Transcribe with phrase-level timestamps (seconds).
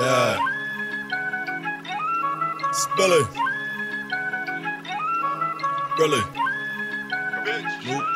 [0.00, 0.38] Yeah.
[2.72, 3.20] Spilly.
[5.98, 6.22] Really.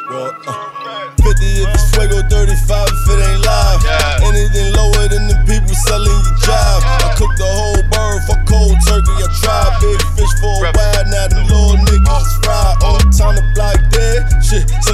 [0.09, 3.85] Well, uh, 50 if it's fuego, 35 if it ain't live.
[3.85, 4.29] Yeah.
[4.33, 6.85] Anything lower than the people selling you jive.
[7.05, 9.21] I cook the whole bird for cold turkey.
[9.21, 12.77] I tried big fish for a while, now them little niggas fry.
[12.81, 14.94] All Only time the block dead, shit, somebody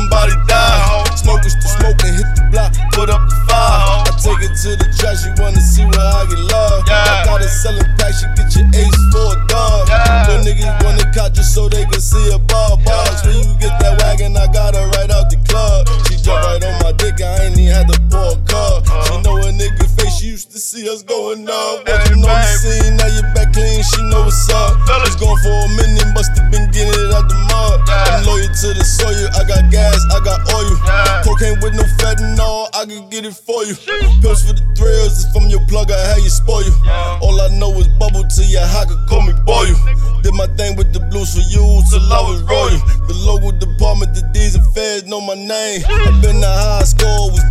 [4.21, 6.85] take it to the trash, you wanna see where I get love.
[6.86, 7.25] I Yeah.
[7.25, 9.89] got a selling pack, you get your ace for a dog.
[9.89, 10.45] Yeah.
[10.45, 13.25] Niggas wanna caught just so they can see a ball box.
[13.25, 15.89] When you get that wagon, I got her right out the club.
[16.09, 18.86] She jumped right on my dick, I ain't even had to pour a cup.
[18.86, 19.21] She uh-huh.
[19.25, 21.84] know a nigga face, she used to see us going up.
[21.87, 23.00] But you know you back
[32.80, 33.77] I can get it for you.
[34.25, 36.72] Pills for the thrills, it's from your plug, I had you spoil you.
[37.20, 39.77] All I know is bubble till your could call me boy you.
[40.25, 41.61] Did my thing with the blues for you
[41.92, 42.81] till I was royal.
[43.05, 45.84] The local department, the D's and feds know my name.
[45.84, 47.45] i been the high score, was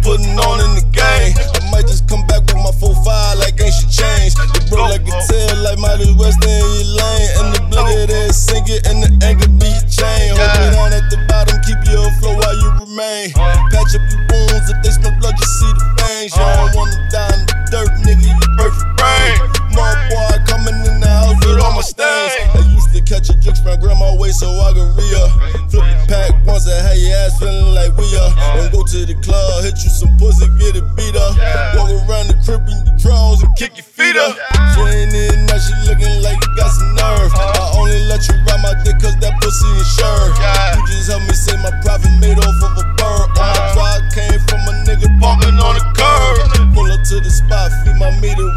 [14.59, 16.35] up if they smell blood, you see the fangs.
[16.35, 19.37] You don't wanna die in the dirt, nigga, you perfect brain.
[19.71, 22.35] More boy coming in the house with all my stains.
[22.51, 25.29] I used to catch a drink from grandma way so I could re her.
[25.69, 28.31] Flip a pack once I had your ass feeling like we are.
[28.57, 31.37] Then go to the club, hit you some pussy, get it beat up.
[31.77, 34.35] Walk around the crib in your drawers and kick your feet up.
[34.75, 37.31] She ain't in now, she looking like you got some nerve.
[37.37, 40.33] I only let you ride my dick cause that pussy insured.
[40.35, 42.68] You just help me say my profit made off of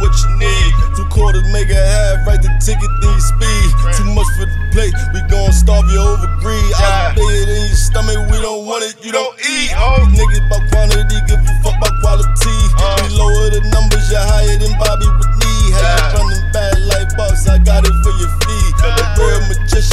[0.00, 0.70] what you need.
[0.96, 3.68] Two quarters make a half, Write The ticket, then you speed.
[3.96, 6.60] Too much for the plate, we gon' starve you over greed.
[6.76, 9.72] I spit it in your stomach, we don't want it, you don't eat.
[9.76, 10.00] Oh.
[10.00, 12.56] These niggas about quantity, give you fuck about quality.
[12.78, 12.96] Uh.
[13.04, 15.52] We lower the numbers, you're higher than Bobby with me.
[15.76, 16.16] Had yeah.
[16.16, 18.68] running bad life, bucks, I got it for your fee.
[18.82, 19.91] The real magician.